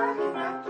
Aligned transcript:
Thank 0.00 0.66
you. 0.66 0.69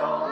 soul. 0.00 0.29